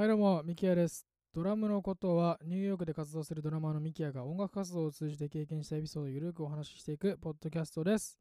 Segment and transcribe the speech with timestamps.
[0.00, 1.06] はいどうも、ミキヤです。
[1.34, 8.18] ドラムのことは、ニューヨークで活動するドラマーのミキヤが音楽活動を通じて経験したエピソードをゆるくお話ししていくポッドキャストです。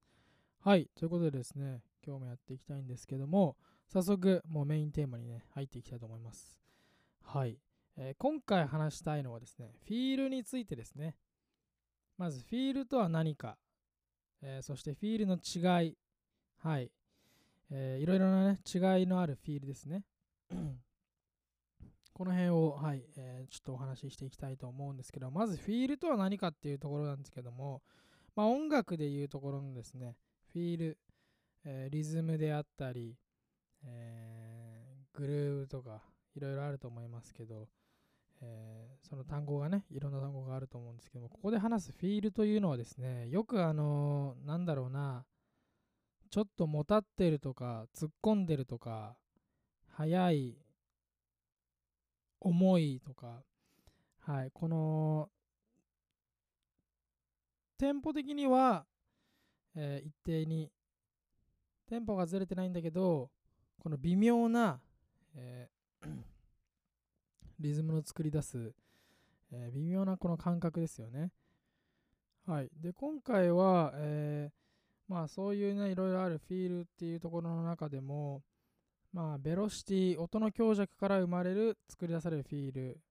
[0.59, 3.55] はい、ということでですね、今日もやっていきたいんですけども、
[3.87, 6.59] 早速、もうメインテーマにね、入っていきたいと思います。
[7.23, 7.57] はい、
[7.95, 11.15] えー今回話したいのはですね、フィールについてですね。
[12.17, 13.57] まず、フィールとは何か、
[14.41, 15.97] えーそしてフィールの違い、
[16.57, 16.91] はい、
[17.71, 20.03] えーいろいろなね、違いのあるフィールですね。
[22.19, 27.81] この辺を、はい、えーちょっとお話ししていきたいと思うんですけど、まずフィールとは何かっていうところなんですけども、
[28.35, 30.17] まあ、音楽でいうところのですね、
[30.51, 30.97] フィール、
[31.63, 33.15] えーリズムであったり、
[33.85, 36.01] えーグルーヴとか、
[36.35, 37.69] いろいろあると思いますけど、
[38.41, 45.23] えーその単語がね、いろんな単語があると思うんですけども、ここで話すフィールというのはですね、よくあのーなんだろうな、
[46.29, 49.15] ちょっともたってるとか、突っ込んでるとか、
[49.87, 50.57] 速い、
[52.39, 53.43] 重いとか、
[54.21, 55.29] はい、この、
[57.77, 58.85] テンポ的には、
[59.75, 60.71] えー一定に、
[61.87, 63.29] テンポがずれてないんだけど、
[63.79, 64.79] この微妙な、
[65.35, 66.09] えー
[67.59, 68.73] リズムの作り出す、
[69.51, 71.31] えー微妙なこの感覚ですよね。
[72.45, 72.69] はい。
[72.79, 74.59] で、今回は、えー
[75.09, 78.43] まあそういうね、いろいろあるフィールっていうところの中でも、
[79.11, 83.01] まあ、ベロシティ、音の強弱から生まれる、作り出されるフィール。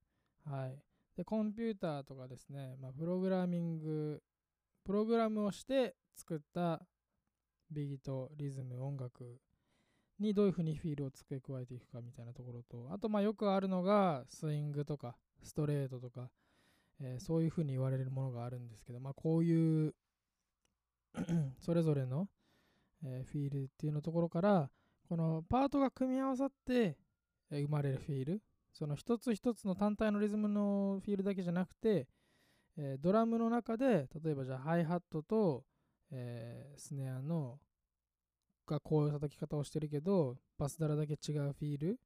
[0.45, 0.79] はい。
[1.17, 4.23] で、コンピューターとかですね、まあ、プログラミング、
[4.85, 6.81] プログラムをして作った
[7.71, 9.41] ビート、リズム、音楽
[10.21, 16.31] にどういうふうにフィールを付け加えていくかみたいなところと、あと、まあ、よくあるのが、スイングとか、ストレートとか、
[17.01, 19.95] えーそういうふうに言われるものがあるんですけど、まあ、こういう
[21.59, 22.29] それぞれの、
[23.05, 24.71] えーフィールっていうのところから、
[25.09, 26.97] このパートが組み合わさって
[27.51, 28.43] 生まれるフィール。
[28.75, 32.07] その一つ一つの単体のリズムのフィールだけじゃなくて、
[32.77, 35.65] えドラムの中で例えばじゃあハイハットと、
[36.11, 37.59] えースネアの
[38.67, 41.99] がこういう叩き方をしてるけどバスダラだけ違うフィール。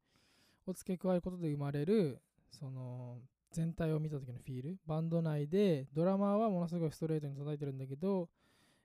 [0.64, 2.20] を付け加えることで生まれる
[2.52, 3.18] その
[3.50, 4.78] 全体を見た時のフィール。
[4.86, 8.28] バンド内でドラマーはものすごいストレートに叩いてるんだけど、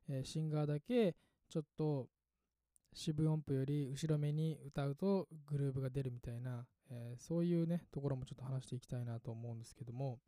[0.09, 1.16] えーシンガーだけ
[1.50, 2.07] ちょっと
[2.94, 10.20] 四分音符より後ろ目に歌うとグルーブが出るみたいな、えーそういうねところもちょっと話していきたいなと思うんですけども。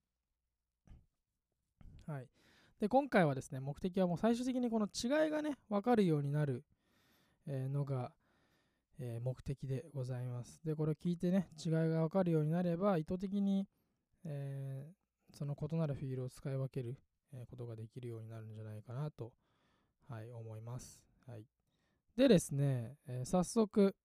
[2.05, 2.27] はい。
[2.79, 6.63] で今回はですね目的はもう最終的にこの違いがね分かるようになる、
[7.47, 8.11] えのが、
[8.99, 10.61] え目的でございます。
[10.63, 13.67] でこれを聞いてね違いが分かるようになれば意図的に、
[14.25, 14.99] えー
[15.33, 16.97] その異なるフィールを使い分ける、
[17.49, 19.31] ことができるようになるんじゃないかなと、
[20.09, 21.45] はい、思います、はい。
[22.15, 23.95] でですね、えー早速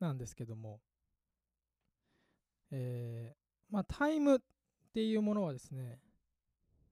[0.00, 0.80] なんですけども、
[2.70, 4.38] えーまあ、タイムっ
[4.94, 5.98] ていうものはですね、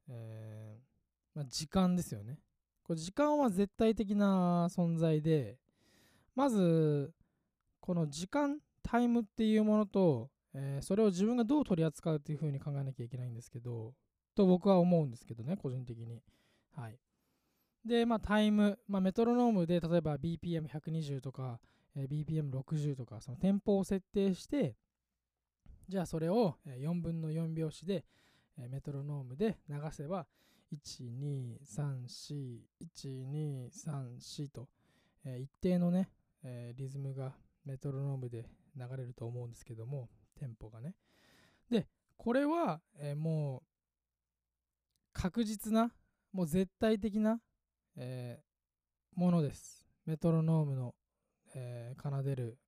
[0.09, 2.39] えーまあ、時間ですよね。
[2.83, 5.59] これ時間は絶対的な存在で、
[6.35, 7.13] まず、
[7.81, 13.95] この時間、タイムっていうものと、えそれを自分がどう取り扱うっていうふうに考えなきゃいけないんですけど、
[14.35, 16.23] と僕は思うんですけどね、個人的に。
[16.75, 16.99] はい。
[17.87, 21.61] で、まあ、タイム、まあ、メトロノームで例えば BPM120 とか、
[21.95, 24.77] えー BPM60 とか、そのテンポを設定して、
[25.89, 28.05] じゃあそれを4分の4拍子で、
[28.59, 30.27] えーメトロノームで流せば、
[30.73, 32.59] 1234、
[32.95, 34.69] 1234と、
[35.25, 36.11] えー一定のね、
[36.43, 38.47] えーリズムがメトロノームで
[38.77, 40.09] 流れると思うんですけども、
[40.39, 40.95] テンポがね。
[41.71, 41.87] で、
[42.17, 43.67] これは、えーもう
[45.13, 45.93] 確実な、
[46.33, 47.41] もう絶対的な、
[47.97, 48.47] えー
[49.19, 49.89] ものです。
[50.05, 50.95] メトロノームの、
[51.55, 52.59] えー奏でる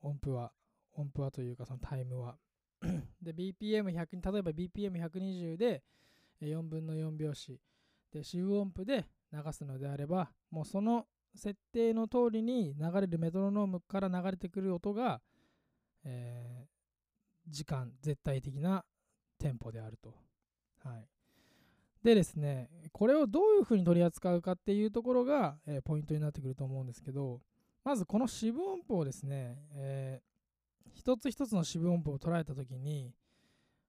[0.00, 0.52] 音符は、
[0.94, 2.38] 音符はというかそのタイムは。
[3.20, 5.82] で、BPM100、例えば BPM120 で
[6.40, 7.60] 4分の4拍子
[8.10, 15.20] で四分音符で流すのであれば、もうその設定の通りに流れるメトロノームから流れてくる音が、
[16.04, 16.74] えー
[17.46, 18.86] 時間、絶対的な
[19.38, 20.14] テンポであると。
[20.78, 21.08] はい。
[22.04, 27.40] でですね、これをどういうふうに取り扱うかっていうところが、えーポイントになってくると思うんですけど、
[27.82, 30.34] まずこの四分音符をですね、えー
[30.92, 33.14] 一つ一つの四分音符を捉えたときに、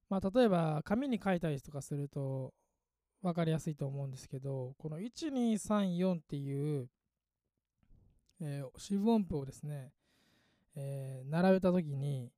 [0.09, 2.53] まあ、例えば紙に書いたりとかすると
[3.21, 6.87] 分かりやすいと思うんですけど、この1234っていう、
[8.39, 9.91] えー四分音符をですね、
[10.77, 12.31] えー並べたときに、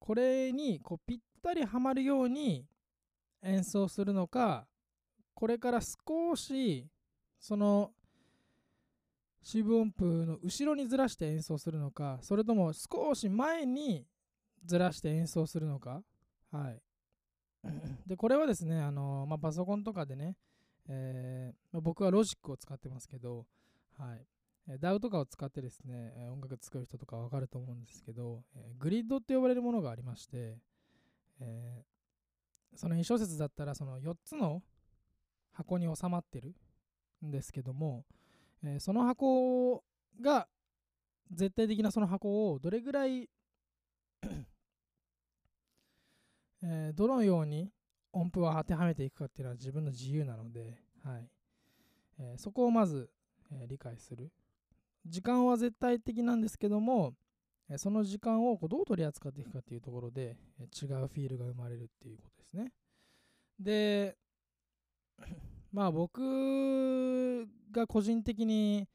[0.00, 2.66] これにこうぴったりはまるように
[3.44, 4.66] 演奏するのか、
[5.40, 6.86] これから少し
[7.38, 7.92] その
[9.42, 14.04] 四分音符の後ろにずらして演奏するのかそれとも少し前に
[14.66, 16.02] ずらして演奏するのか。
[16.52, 16.82] はい。
[18.06, 20.36] で、これはですね、あのまあ、パソコンとかでね、
[20.86, 23.46] えーまあ、僕はロジックを使ってますけど、
[23.96, 24.26] はい。
[24.78, 30.58] DAW とかを使ってですね、音楽作る人とかわかると思うんですけどえ、グリッドって呼ばれるものがありまして、
[31.40, 34.62] えー、その2小節だったらその4つの
[35.60, 36.54] 箱に収まってる
[37.24, 38.04] んですけども、
[38.64, 39.82] えー、その箱
[40.20, 40.46] が
[41.30, 43.28] 絶対的なその箱をどれぐらい
[46.62, 47.70] えー、どのように
[48.12, 51.28] 音符を当てはめていくかっていうのは自分の自由なので、はい。
[52.18, 53.08] えー、そこをまず、
[53.50, 54.30] えー、理解する。
[55.06, 57.14] 時間は絶対的なんですけども、
[57.70, 62.72] えその時間をこうどう取り扱っていくかっていうところで、え違うフィールが生まれるっていうことですね。
[63.58, 64.16] で
[65.72, 68.88] まあ僕が個人的に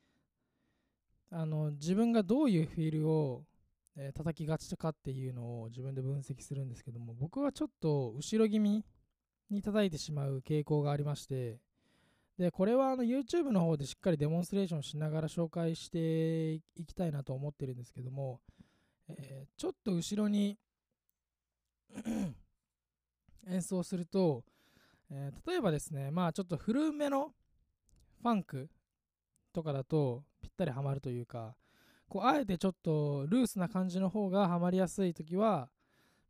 [1.31, 3.43] あの自分がどういうフィールを、
[3.97, 8.83] えー、叩きがちかっていうのを自分で分析するんですけども僕はちょっと後ろ気味
[9.49, 11.59] に叩いてしまう傾向がありまして
[12.37, 18.41] でこれはあの YouTube の方でしっかりデモンストレーションしながら紹介していきたいなと思ってるんですけども、
[19.09, 20.57] えー、ちょっと後ろに
[23.47, 24.43] 演奏すると
[25.11, 27.31] えー、例えばですね、まあちょっと古めの
[28.21, 28.69] ファンク
[29.53, 31.55] とかだとぴったりハマるというか、
[32.09, 35.69] こうあえてちょっとルースな感じの方がハマりやすいときは、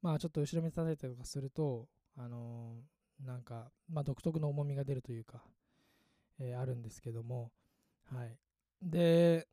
[0.01, 1.87] まあちょっと後ろめ叩いたりとかすると、
[2.17, 5.43] あのー、なんか、まあ独特の重みが出るというか、
[6.39, 7.51] えー、あるんですけども、
[8.13, 8.37] はい。
[8.81, 9.47] で、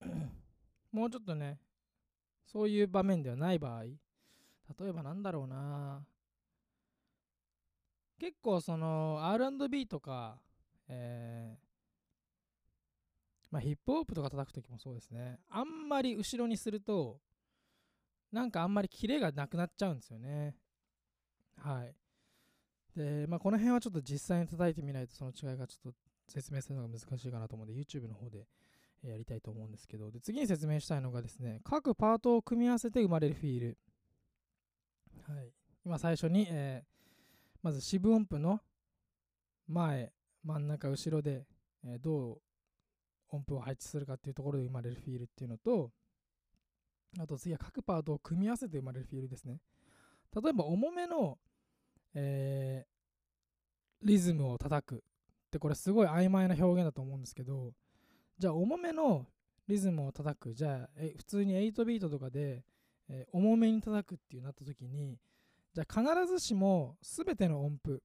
[0.92, 1.58] もうちょっとね、
[2.46, 3.98] そういう場面ではない場合、例
[4.88, 6.04] えばなんだろうな
[8.18, 10.38] 結構その R&B とか、
[10.88, 11.66] えー、
[13.50, 15.38] まあ、ヒップホップとか叩くときもそうですね。
[15.50, 17.20] あんまり後ろにすると、
[18.32, 20.56] なんかあんまりキレがなくなっちゃうんですよね。
[21.58, 21.94] はい。
[22.96, 25.98] で、まあ、この辺はちょっと実際に叩いてみないとその違いがちょっと
[26.28, 28.46] 説明するのが難しいかなと思うんで、YouTube の方で
[29.04, 33.78] やりたいと思うんですけど、で次に説明したいのがですね、各パートを組み合わせて生まれるフィール。
[35.28, 35.52] はい。
[35.84, 36.95] 今最初に、えー
[37.66, 38.60] まず四分音符の
[39.66, 40.12] 前、
[40.44, 41.48] 真ん中、後ろで、
[41.84, 42.40] え、どう
[43.30, 45.90] 音符を配置するかっていうところで生まれるフィールっていうのと、
[47.18, 49.58] あと次は各パートを組み合わせて生まれるフィールですね。
[50.40, 51.38] 例えば重めの、
[52.14, 54.98] えー、リズムを叩くっ
[55.50, 57.72] てこれすごい曖昧な表現だと思うんですけど
[58.38, 59.26] じゃあ重めの
[59.66, 62.62] リズムを叩くじゃあえ普通に8ビートとかで、
[63.08, 65.18] えー、重めに叩くっていうなった時に
[65.76, 68.02] じゃあ必ずしも全ての音符、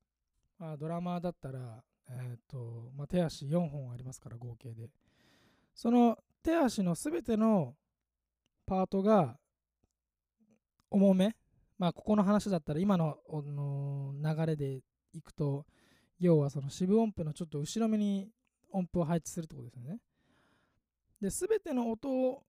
[0.59, 4.89] まあ、ドラマーだったら、えーとまあ、手足4本ありますから合計で。
[5.73, 7.75] その手足の全ての
[8.65, 9.37] パートが
[10.89, 11.37] 重め
[11.77, 14.81] まあここの話だったら今のの流れで
[15.13, 15.65] いくと
[16.19, 18.27] 要はその四分音符のちょっと後ろ目に
[18.73, 19.99] 音符を配置するってことですよね。
[21.21, 22.43] で全ての音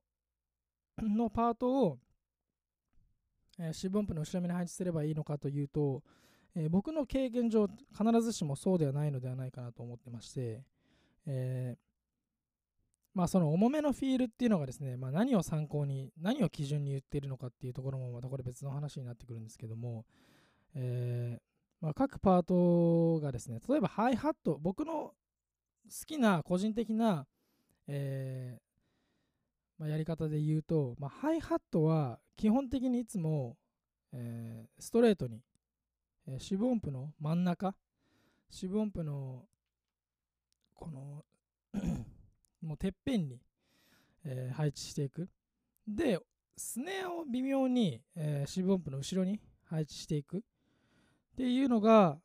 [1.00, 1.98] のパートを
[3.62, 6.02] えー、四分音符の後ろ目に配置すればいいのかというと、
[6.56, 10.64] えー、僕の経験上必ずしもそうではないのではないかなと思ってまして、
[11.26, 11.78] えー、
[13.14, 20.04] まあその重めのフィールっていうのがですね、まあ、何を参考に何を基準に言っているのかっていうところもまたこれ別の話になってくるんですけども、
[20.74, 21.38] え
[21.80, 25.14] まあ、各パートがですね例えばハイハット僕の好
[26.06, 27.26] きな個人的な、
[27.86, 28.58] え
[29.78, 33.56] ま、やり方で言うと、ま、ハイハットは基本的にいつも、
[34.12, 35.40] えー、ストレートに、
[36.26, 37.74] えー、四分音符の真ん中
[38.50, 39.44] 四分音符の
[40.74, 41.24] この
[42.60, 43.40] もうてっぺんに、
[44.24, 45.28] えー、配置していく。
[45.86, 46.18] で
[46.56, 50.38] スネアを微妙に、えー、四分音符の後ろに配置していく。
[50.38, 50.40] っ
[51.36, 52.20] ていうのが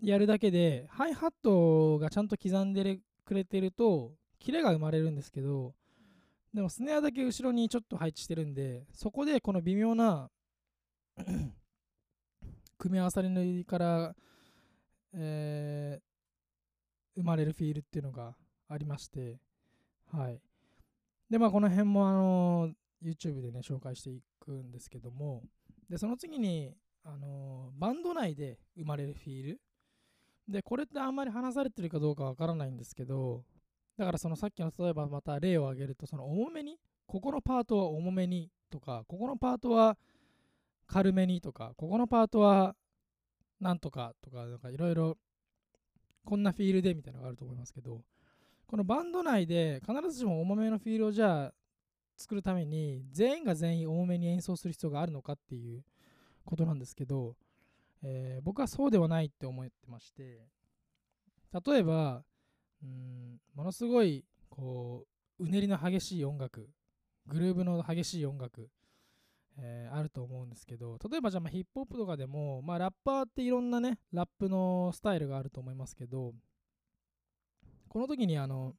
[0.00, 5.74] やるだけでハイハットがちゃんと刻んでくれてるとキレが生まれるんですけど
[6.56, 10.30] でもスネアだけ後ろにちょっと配置してるんで、そこでこの微妙な
[12.78, 14.14] 組み合わさりから、
[15.14, 18.36] えー、生まれるフィールっていうのが
[18.68, 19.38] ありまして、
[20.12, 20.40] はい。
[21.30, 22.70] で、まあこの辺もあの
[23.02, 25.42] YouTube でね、紹介していくんですけども、
[25.88, 29.60] で、その次に、あのバンド内で生まれるフィール。
[30.48, 33.44] で、これってあんまり話されてるかどうかわからないんですけど、
[33.96, 39.96] だからそのさっきの例えばまた例を挙げるとその重めにここのパートは重めにとかここのパートは
[40.86, 42.74] 軽めにとかここのパートは
[43.60, 45.18] なんとかとかなんかいろいろ
[46.24, 48.02] こんなフィールでみたいなのがあると思いますけど
[48.66, 51.52] このバンド内で必ずしも重めのフィールをじゃあ
[52.16, 55.82] 作るために全員が全員多めに演奏する必要があるのかっていう
[56.44, 57.36] ことなんですけど、
[58.02, 60.40] えー、僕はそうではないって思ってまして
[61.66, 62.22] 例えば
[62.82, 65.06] うんものすごいこ
[65.38, 66.68] ううねりの激しい音楽
[67.28, 68.68] グルーブの激しい音楽、
[69.58, 76.34] えー、あると思うんですけど例えばじゃあまヒップホップとかでも、まあ、ラッパーっていろんなねラップのスタイルがあると思いますけど
[77.88, 78.74] この時にあの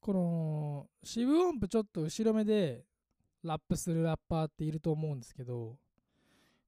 [0.00, 2.84] この四分音符ちょっと後ろ目で
[3.42, 5.76] ラップするラッパーっていると思うんですけど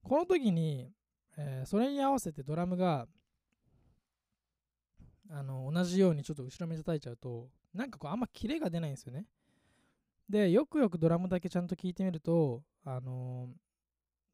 [0.03, 0.91] この時に、
[1.37, 3.07] えー、それに合わせてドラムが
[5.29, 9.25] あの同じようにちょっと後ろ目叩いちゃうとなんかこうあんまキレが出ないんですよね。
[10.33, 13.49] でよくよくドラムだけちゃんと聞いてみるとあの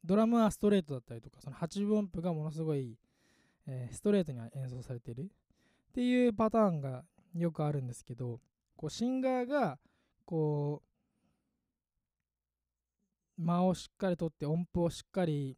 [0.01, 2.98] ドラムはストレートだったりとかその8分音符がものすごい、
[3.68, 5.24] えー、ストレートに演奏されている。
[5.24, 7.03] っていうパターンが
[7.36, 8.39] よくあるんですけど
[8.77, 9.77] こうシンガーが
[10.24, 10.84] こ
[13.38, 15.58] う間をしっかりとって音符をしっかり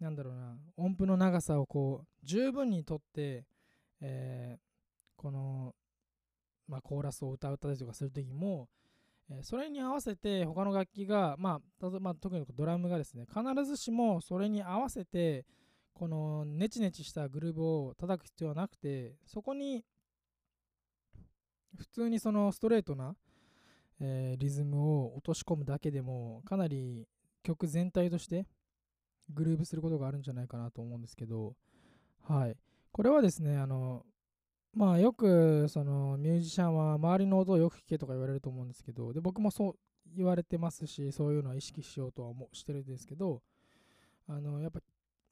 [0.00, 3.44] なんだろうな音符の長さをこう十分にとって、
[4.00, 4.60] えー、
[5.20, 5.74] この、
[6.68, 8.68] まあ、コーラスを歌ったりとかする時も、
[9.30, 15.44] え、それに合わせて他の楽器が、まあ、まあ、特にドラムがですね必ずしもそれに合わせて
[15.94, 19.84] このネチネチしたグルーブを叩く必要はなくてそこに
[21.76, 23.14] 普通にそのストレートな、
[24.00, 27.06] えー、リズムを落とし込むだけでもかなり
[27.42, 28.46] 曲全体として
[29.30, 31.54] グルーブすることがあるんじゃないかなと思うんですけど、
[32.28, 32.56] はい。
[32.92, 34.04] これはですね、あの、
[34.74, 39.74] まあよくそのミュージシャンは周りの音をよく聞けとか言われると思うんですけど、で僕もそう
[40.14, 43.42] 言われてますし、そういうのは意識しようとは思してるんですけど、
[44.28, 44.80] あの、やっぱ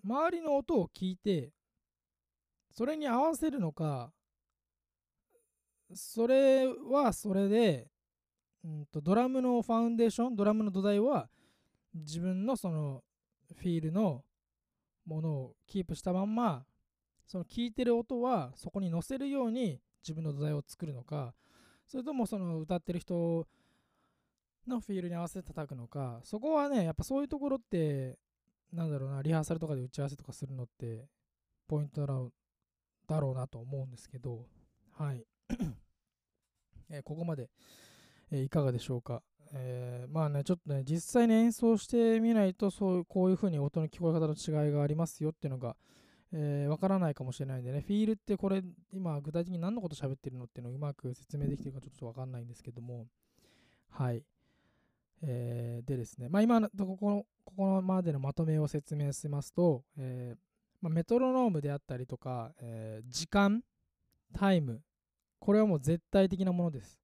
[0.04, 1.52] 周りの音を聞いて、
[2.70, 4.12] それに合わせるのか、
[5.94, 7.88] それはそれで、
[8.64, 11.28] うんと、ドラムのファウンデーション、ドラムの土台は
[11.94, 13.04] 自分のその
[13.56, 14.24] フィールの
[15.06, 16.64] ものをキープしたまんま、
[17.26, 21.35] その聞いてる音はそこに乗せるように自分の土台を作るのか、
[21.87, 23.47] それともその歌ってる人
[24.66, 28.19] のフィールに合わせて叩くのか、そこはね、やっぱそういうところって、
[28.73, 31.07] なんだろうな、リハーサルとかで打ち合わせとかするのって、
[31.66, 32.33] ポイントだろう
[33.07, 34.47] だろうなと思うんですけど、
[34.93, 35.26] はい。
[36.90, 37.50] え、ここまで、
[38.31, 39.23] えー、いかがでしょうか。
[39.52, 45.76] えー、まあね、ちょっとね、実際に演奏してみないと、そうこういう風に音の聞こえ方の違いがありますよっていうのが、
[46.36, 48.60] えー、わからないかもしれないんでね、フィールってこれ、
[48.92, 53.06] 今具体的に何のこと喋ってるのっていうのをうまく説明できてるかちょっとわかんないんですけども、
[53.88, 54.24] はい。
[55.22, 60.38] えー、でですね、まあ今のここの、ここまでのまとめを説明しますと、えー
[60.82, 63.62] まあ、メトロノームであったりとか、えー、時間、
[64.34, 64.82] タイム、
[65.38, 67.00] これはもう絶対的なものです。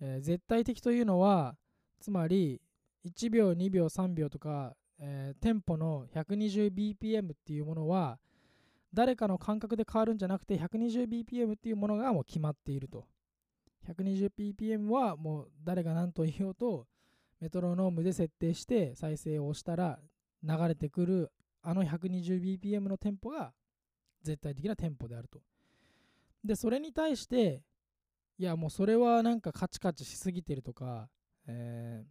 [0.00, 1.56] えー、絶対的というのは、
[1.98, 2.60] つまり
[3.06, 8.18] 1秒、2秒、3秒とか、えー、テンポの 120bpm っていうものは、
[8.92, 13.06] 誰かの感覚で変わるんじゃなくて 120bpm っていうものがもう決まっていると。
[13.88, 16.86] 120bpm はもう誰が何と言おうと
[17.40, 19.98] メトロノームで設定して再生を押したら
[20.42, 21.32] 流れてくる
[21.62, 23.52] あの 120bpm のテンポが
[24.22, 25.40] 絶対的なテンポであると。
[26.44, 27.62] で、それに対して、
[28.38, 31.08] いや、もうそれはなんかカチカチしすぎてるとか、
[31.46, 32.04] え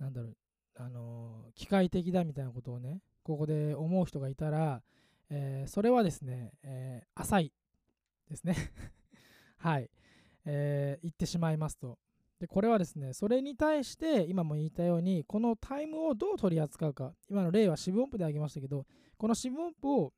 [0.00, 0.36] ー、なんだろう、
[0.76, 4.82] あの、機械的だみたいなことをね、ここで思う人がいたら、
[5.30, 7.52] えー、それはですね、えー、浅い
[8.28, 8.56] ですね。
[9.58, 9.90] はい、
[10.44, 11.98] えー、言ってしまいますと。
[12.38, 20.12] で、これはですね、それに対して、今も言ったように、このタイムをどう取り扱うか、今の例は四分音符で挙げましたけど、この四分音符を、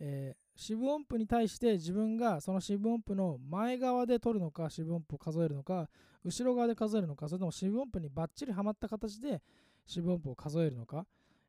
[0.00, 5.88] えー、四分音符に対して自分がその四分音符の前側で取るのか、四分音符を数えるのか、
[6.24, 9.40] 後ろ側で数えるのか、それとも四分音符にバッチリはまった形で
[9.86, 11.06] 四分音符を数えるのか、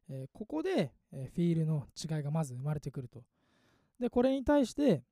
[0.09, 3.23] えー、ここで、え、フィールの違いがまず生まれてくると。
[3.99, 5.03] で、これに対して、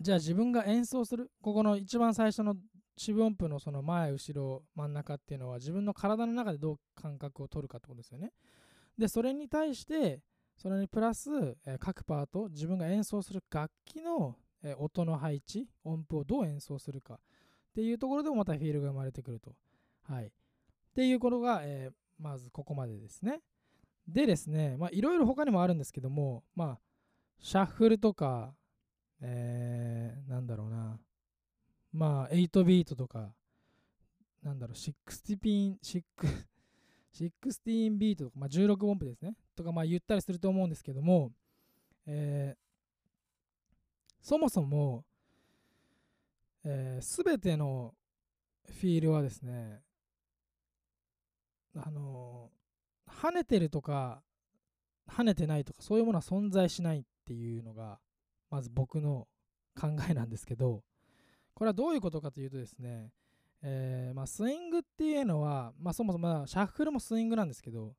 [0.00, 2.56] じゃあ自分が演奏する、ここの一番最初の
[2.96, 8.32] 四分音符のその前、後ろ、真ん中っていうのは自分の体の中でどう感覚を取るかってことですよね。
[8.98, 10.20] で、それに対して、
[10.56, 11.30] それにプラス、
[11.66, 17.18] え、各パート、自分が演奏する楽器の、え、音の配置、音符をどう演奏するかっ
[17.74, 19.54] ていうところでもまたフィールが生まれてくると。
[20.02, 20.26] はい。
[20.26, 20.30] っ
[20.94, 23.40] ていうことが、えー、まずここまでですね。
[24.06, 26.78] でですね、まあいろいろ他にもあるんですけども、まあ、
[27.38, 28.54] シャッフルとか、
[29.20, 30.98] えー、なんだろうな、
[31.92, 33.32] まあ8ビートとか、
[34.42, 36.00] なんだろう、60ピン、16
[37.98, 39.34] ビートとか、まあ、16音符ですね。
[39.54, 41.32] とか、まあ言ったりすると思うんですけども、
[42.06, 42.58] えー、
[44.20, 45.04] そもそも、
[46.62, 47.94] す、えー、べ、ての、
[48.66, 49.82] フィールはですね、
[51.76, 52.50] あの
[53.08, 54.22] 跳ねてるとか、
[55.08, 57.98] 跳ねてないとか、そういうものは存在しないっていうのが、
[58.50, 59.26] まず僕の
[59.78, 60.82] 考えなんですけど、
[61.54, 63.12] これはどういうことかというとですね、
[63.62, 67.94] えー、まあ、スイングっていうのは、まあ、そもそもシャッフルもスイングなんですけど、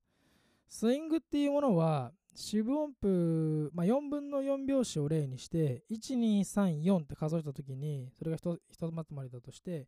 [0.67, 9.87] スイングっていうものは、四分音符、まあ、4分の4拍子を例にして、1、2、3、4って数えたときに、それがひとひとまとまりだとして、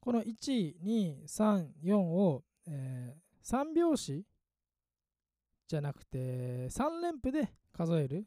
[0.00, 4.24] この1、2、3、4を、えー、3拍子
[5.66, 8.26] じゃなくて、3連符で数える。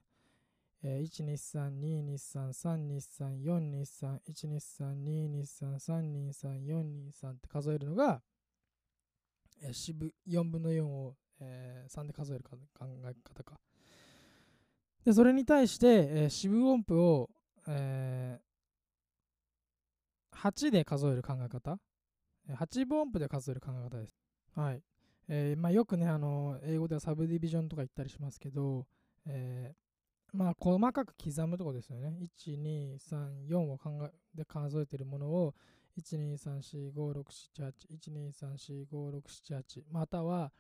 [0.83, 8.21] えー、1、2、3、2、2、3、3、2、3、4、2、3、1、2、3、2、2、3、3、2、3、4、2、3って数えるのが、
[9.61, 13.59] えー、四分4分の4を、えー、3で数える考え方か。
[15.05, 17.29] で、それに対して、えー、四分音符を、
[17.67, 21.77] えー、8で数える考え方。
[22.49, 24.30] 8分音符で数える考え方です。
[24.55, 24.81] はい。
[25.27, 28.85] えーまあ、よくね、あの英語ではサブディビジョンとか言ったりしますけど、
[29.25, 32.13] えーまあ、細かく刻むとこですよね。
[32.37, 35.53] 1、2、3、4を考えで数えているものを、
[35.97, 37.23] 1、2、3、4、5、6、
[37.57, 39.21] 7、8、1、2、3、4、5、6、
[39.53, 40.51] 7、8、または、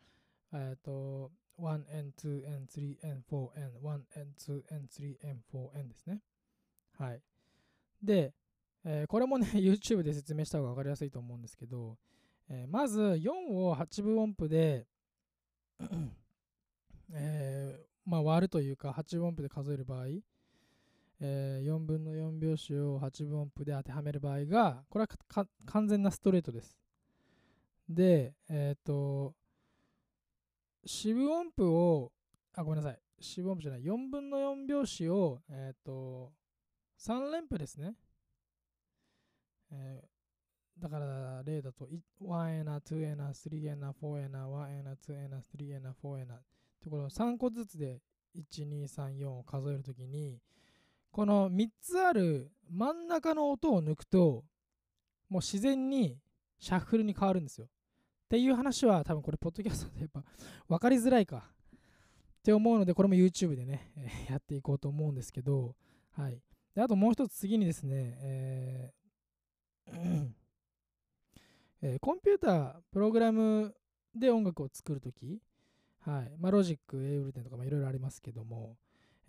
[0.53, 4.03] えっ、ー、と、1n、2n、3n、4n、1n、
[4.37, 6.21] 2n、3n、4n ですね。
[6.97, 7.21] はい。
[8.03, 8.33] で、
[8.83, 11.97] えー、これもね、YouTube で説明した方が分かりやすいと思うんですけど、
[12.53, 14.85] えー、まず4を8分音符で
[17.13, 20.07] えー、まあ、割るというか8分音符で数える場合、
[21.21, 26.77] えー、4分の4拍子を8分音符で当てはめる場合が、これは完全なストレートです。
[27.87, 29.33] で、えっ、ー、と、
[30.85, 32.11] 四分音符を、
[32.53, 32.99] あ、ごめんなさい。
[33.19, 33.83] 四分音符じゃない。
[33.83, 36.33] 4分の4拍子を、えっ、と、
[36.99, 37.95] 3連符ですね。
[39.71, 40.03] え、
[40.79, 46.41] だから、例だと、1エナ、2エナ、3エナ、4エナ、1エナ、2エナ、3エナ、4エナ。
[46.81, 48.01] ところ3個ずつで
[48.35, 50.39] 1234を数えるときに
[51.11, 54.43] この3つある真ん中の音を抜くと
[55.29, 56.17] もう自然に
[56.59, 57.65] シャッフルに変わるんですよ。
[57.65, 57.69] っ
[58.29, 60.23] ていう話は多分これポッドキャストでやっぱ
[60.67, 63.91] 分かりづらいかって思うのでこれも YouTube でね、
[64.29, 65.75] やっていこうと思うんですけど
[66.15, 66.41] はい
[66.73, 70.40] であともう一つ次にですね、えー
[71.81, 73.75] えー、コンピュータープログラム
[74.15, 75.39] で音楽を作るとき
[76.01, 78.75] はいまあ、 Logic、Ableton とかいろいろありますけども、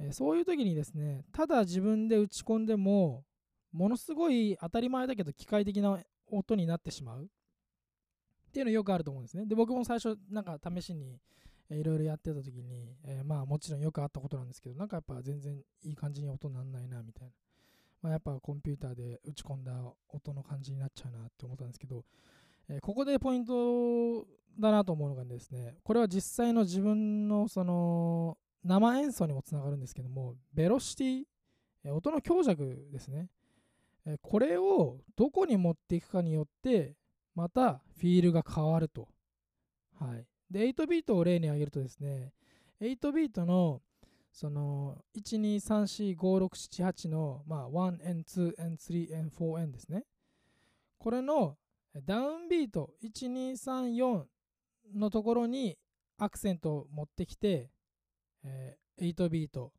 [0.00, 3.24] えー、そういう時にですね、ただ自分で打ち込んでも、
[3.72, 5.98] ものすごい当たり前だけど機械的な
[6.30, 7.26] 音になってしまうっ
[8.52, 9.44] ていうのよくあると思うんですね。
[9.46, 11.18] で、僕も最初、なんか試しに
[11.70, 17.32] いろいろやってた時に、えー、まあもちろんよくあったことなんですけど、なんかやっぱ全然いい感じに音になんないなみたいな。
[18.00, 19.72] まあ、やっぱコンピューターで打ち込んだ
[20.08, 22.04] 音の感じになっちゃうなって思ったんですけど、
[22.68, 24.26] えー、ここでポイント
[24.58, 31.22] だなと思うのがですね、これは実際の自分のその生演奏にもつながるんですけども、ベロシティ、
[31.84, 33.28] えー、音の強弱ですね、
[34.06, 36.94] えー、これをどこに持っていくかによって、
[37.34, 39.08] またフィールが変わると。
[39.98, 40.26] はい。
[40.50, 42.32] で、8ビートを例に挙げるとですね、
[42.80, 43.80] 8ビートの
[44.32, 50.04] その1 2 3 4 5 6 7 8の、まあ、1N、2N、3N、4N ですね。
[50.98, 51.56] これの
[52.00, 54.24] ダウンビート1234
[54.94, 55.76] のところに
[56.18, 57.70] アクセントを持ってきて、
[58.44, 59.72] えー、8ビート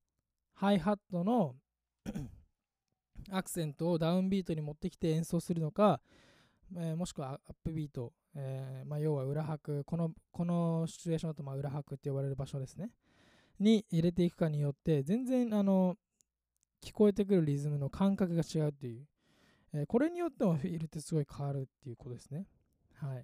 [0.54, 1.56] ハイハットの
[3.32, 6.02] アクセントをダウンビートに持ってきて演奏するのか、
[6.76, 12.92] えー、もしくはアップビート、えー、まあ、要は裏拍このこのシチュエーションだとま裏拍って呼ばれる場所ですね。
[13.60, 15.96] に入れていくかによって全然あの
[16.84, 19.06] 聞こえてくるリズムの感覚が違うっていう。
[19.74, 22.48] えこれによってもフィールってすごい変わるっていうことですね。
[22.96, 23.20] はい。
[23.20, 23.24] っ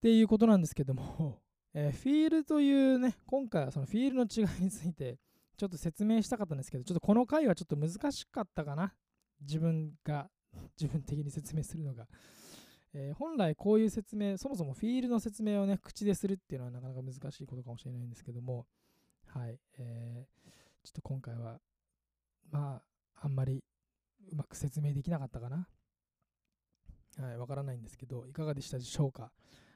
[0.00, 1.40] ていうことなんですけども
[1.74, 5.18] えフィールというね、今回はそのフィールの違いについて
[5.56, 8.94] ちょっと説明したかったんですけど、ちょっとこの回はちょっと難しかったかな。
[9.40, 10.30] 自分が、
[10.80, 12.08] 自分的に説明するのが。
[12.94, 18.66] えー、本来こういう説明、そもそもフィールの説明をね、口でするっていうのはなかなか難しいことかもしれないんですけども、
[19.26, 19.60] はい。
[19.78, 21.60] えー、ちょっと今回は、
[22.50, 22.82] まあ、
[23.16, 23.62] あんまり
[24.30, 25.68] うまく説明できなかったかな？
[27.18, 29.32] はい、わからないんですけど、いかがでしたでしょうか？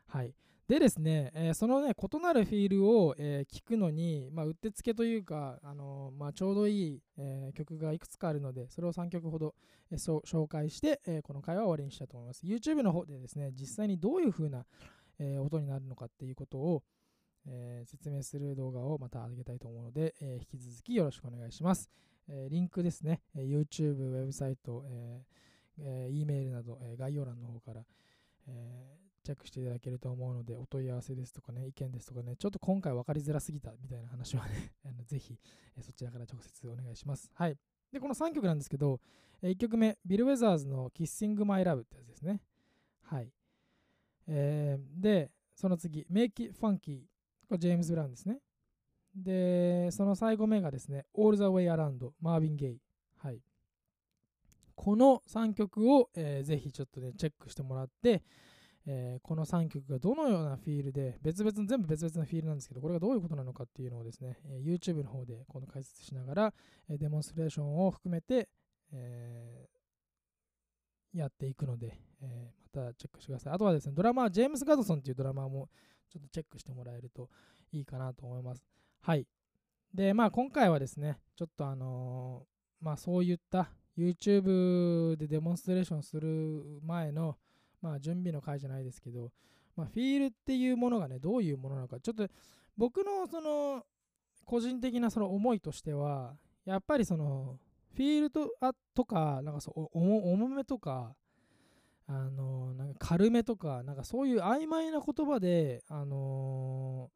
[0.07, 0.35] はい。
[0.69, 9.55] でですね、えー、そのね、異なるフィールを、えー、聞くのに、まあ、うってつけというか、あのー、まあ、ちょうどいい、えー、曲がいくつかあるので、それを3曲ほど、
[9.91, 12.47] えー、紹介して、え、この回は終わりにしたいと思います。
[12.47, 14.65] YouTube の方でですね、実際にどういう風な、
[15.19, 16.85] え、音になるのかっていうことを、
[17.45, 21.91] えー、説明する動画をまた上げたいと思うので、え、引き続きよろしくお願いします。
[22.29, 25.25] えー、リンクですね、え YouTube、ウェブサイト、え
[25.79, 27.85] えー、E メールなど、えー、概要欄の方から、
[28.49, 35.39] えー、チェックしていただけると思うので、お問い合わせですとかね、意見ですとかね、ちょっと今回分かりづらすぎたみたいな話はね、 あのぜひ、
[35.77, 37.31] えー、そちらから直接お願いします。
[37.35, 37.59] はい。
[37.93, 39.01] で、この3曲なんですけど、
[39.43, 42.43] えー、1曲目、ビル・ウェザーズの Kissing My Love ってやつですね。
[43.03, 43.33] はい。
[44.27, 47.07] えー、で、その次、Make It Funky。
[47.49, 48.41] これジェームズ・ブラウンですね。
[49.15, 52.81] で、その最後目がですね、All the Way Around、マーヴィン・ゲイ。
[53.19, 53.41] はい。
[54.75, 58.23] この3曲を、えー、ぜひちょっとね、チェックしてもらって、
[58.87, 66.55] えー、この3曲がどのようなフィールで、別々の、全部別々のフィールなんですけど、これがどういうことなのかっていうのをですね、えー、YouTube の方でこの解説しながら、
[66.89, 68.49] えー、デモンストレーションを含めて、
[68.95, 69.69] え
[71.15, 73.53] やっていくので、えまたチェックしてください。
[73.55, 75.69] あとはですね、ドラマー、ジェームス・ガドソンっていうドラマーも
[76.11, 77.31] ちょっとチェックしてもらえると
[77.73, 78.63] いいかなと思います。
[79.05, 79.27] はい。
[79.93, 82.47] で、まあ今回はですね、ちょっとあの
[82.81, 87.37] まあそういった YouTube でデモンストレーションする前の、
[87.81, 89.33] まあ、準備の回じゃないですけど、
[89.77, 92.29] まあ、フィールっていうものがね、どういうものなのか、ちょっと
[92.77, 93.83] 僕のその
[94.45, 96.35] 個人的なその思いとしては、
[96.65, 97.59] やっぱりその
[97.95, 101.17] フィールとあとか、なんかそう重めとか、
[102.07, 107.11] あのなんか軽めとか、なんかそういう曖昧な言葉で、あの、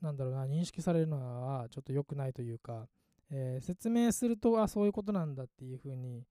[0.00, 2.88] なんだろうな、認識されるのはちょっと良くないというか、
[3.30, 6.24] えー、説明すると、あ、そういうことなんだっていうふうに、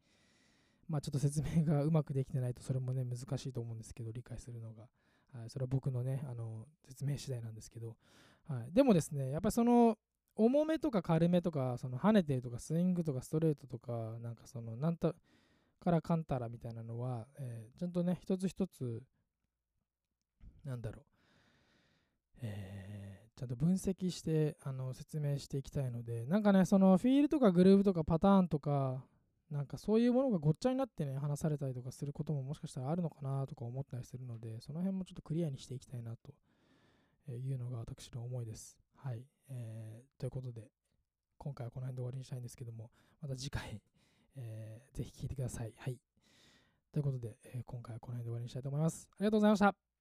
[0.87, 4.83] まあちょっと説明がうまくできてないと、それもね、難しいと思うんですけど、理解するのが。
[5.33, 7.95] はい、それは僕のね、あの、説明次第なんですけど、
[8.47, 8.71] はい。
[8.71, 9.97] でもですね、やっぱりその、
[10.35, 15.15] 重めとか軽めとか、その跳ねてるとか、スイングとかストレートとか、なんかその、なんと
[15.79, 19.01] からかんたらみたいなのは、えー、ちゃんとね、一つ一つ、
[20.65, 21.05] なんだろう、
[22.41, 22.92] えー
[23.35, 29.03] ちゃんと分析してあの説明していきたいので、なんかね、そのフィールとかグルーブとかパターンとか、
[29.49, 38.77] なんかそういうものがごっちゃになってね、話されたりとかすることももしかしたらあるのかなとか思ったりするので、その辺もちょっとクリアにしていきたいなというのが私の思いです。
[38.95, 39.23] はい。
[39.49, 40.69] えー、ということで、
[41.37, 42.89] 今回はこの辺で終わりにしたいんですけども、
[43.21, 43.81] また次回、
[44.35, 45.73] えー、ぜひ聴いてください。
[45.77, 45.99] はい。
[46.91, 49.07] ということで、えー、今回はこの辺で終わりにしたいと思います。
[49.11, 49.92] ありがとうございました。